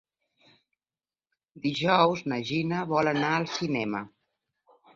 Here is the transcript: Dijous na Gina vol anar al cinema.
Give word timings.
Dijous 1.67 2.25
na 2.33 2.41
Gina 2.49 2.81
vol 2.95 3.13
anar 3.15 3.31
al 3.37 3.49
cinema. 3.61 4.05